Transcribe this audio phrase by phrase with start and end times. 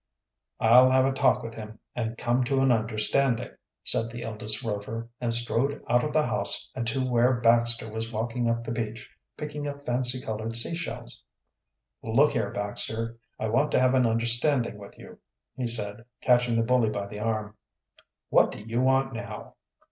[0.59, 3.51] "I'll have a talk with him and come to an understanding,"
[3.83, 8.11] said the eldest Rover, and strode out of the house and to where Baxter was
[8.11, 11.23] walking up the beach, picking up fancy colored sea shells.
[12.01, 15.19] "Look here, Baxter, I want to have an understanding with you,"
[15.55, 17.55] he said, catching the bully by the arm.
[18.29, 19.53] "What do you want now?"